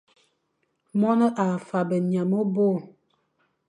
[0.99, 2.67] Mone a faghbe nya mebo,